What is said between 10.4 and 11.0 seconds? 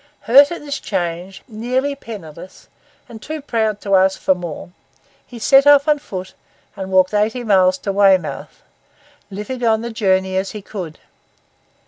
he could.